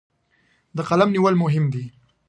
د 0.77 0.79
قلم 0.89 1.09
نیول 1.15 1.35
مهم 1.43 1.65
دي. 1.73 1.85